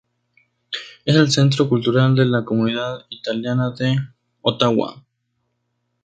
[1.05, 3.95] Es el centro cultural de la comunidad italiana de
[4.41, 5.05] Ottawa.